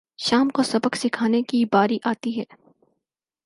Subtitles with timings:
[0.19, 2.43] شام کو سبق سکھانے کی باری آتی ہے